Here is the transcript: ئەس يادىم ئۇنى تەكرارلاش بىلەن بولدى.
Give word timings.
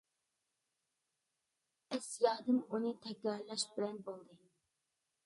ئەس 1.97 2.07
يادىم 2.27 2.63
ئۇنى 2.71 2.95
تەكرارلاش 3.05 3.67
بىلەن 3.77 4.01
بولدى. 4.09 4.39